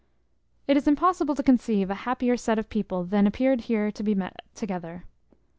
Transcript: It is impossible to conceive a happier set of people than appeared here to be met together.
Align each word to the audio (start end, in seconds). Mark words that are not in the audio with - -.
It 0.67 0.77
is 0.77 0.87
impossible 0.87 1.35
to 1.35 1.43
conceive 1.43 1.91
a 1.91 2.09
happier 2.09 2.35
set 2.35 2.57
of 2.57 2.69
people 2.71 3.03
than 3.03 3.27
appeared 3.27 3.61
here 3.61 3.91
to 3.91 4.01
be 4.01 4.15
met 4.15 4.41
together. 4.55 5.05